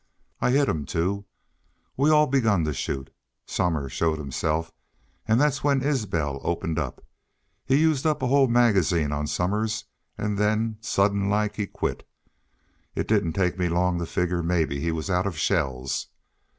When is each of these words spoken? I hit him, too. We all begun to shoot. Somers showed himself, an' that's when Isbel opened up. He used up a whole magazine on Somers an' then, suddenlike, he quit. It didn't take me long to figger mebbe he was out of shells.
I 0.39 0.49
hit 0.49 0.67
him, 0.67 0.87
too. 0.87 1.25
We 1.95 2.09
all 2.09 2.25
begun 2.25 2.63
to 2.63 2.73
shoot. 2.73 3.13
Somers 3.45 3.91
showed 3.91 4.17
himself, 4.17 4.71
an' 5.27 5.37
that's 5.37 5.63
when 5.63 5.83
Isbel 5.83 6.41
opened 6.43 6.79
up. 6.79 7.05
He 7.67 7.75
used 7.79 8.07
up 8.07 8.23
a 8.23 8.27
whole 8.27 8.47
magazine 8.47 9.11
on 9.11 9.27
Somers 9.27 9.85
an' 10.17 10.37
then, 10.37 10.77
suddenlike, 10.81 11.55
he 11.57 11.67
quit. 11.67 12.03
It 12.95 13.07
didn't 13.07 13.33
take 13.33 13.59
me 13.59 13.69
long 13.69 13.99
to 13.99 14.07
figger 14.07 14.41
mebbe 14.41 14.71
he 14.71 14.91
was 14.91 15.11
out 15.11 15.27
of 15.27 15.37
shells. 15.37 16.07